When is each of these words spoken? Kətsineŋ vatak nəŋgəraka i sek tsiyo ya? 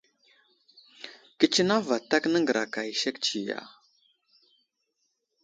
Kətsineŋ 1.39 1.79
vatak 1.87 2.23
nəŋgəraka 2.31 2.79
i 2.91 2.93
sek 3.01 3.15
tsiyo 3.23 3.41
ya? 3.49 3.59